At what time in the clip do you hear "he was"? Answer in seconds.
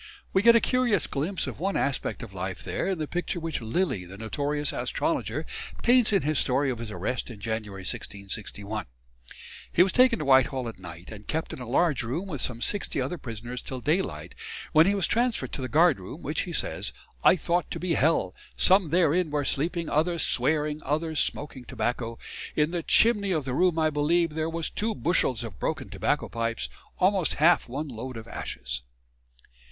9.71-9.91, 14.87-15.05